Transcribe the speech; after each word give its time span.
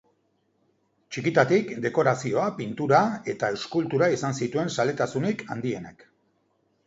Txikitatik, 1.15 1.73
dekorazioa, 1.83 2.45
pintura 2.61 3.01
eta 3.35 3.51
eskultura 3.57 4.09
izan 4.15 4.35
zituen 4.45 4.75
zaletasunik 4.79 5.45
handienak. 5.57 6.03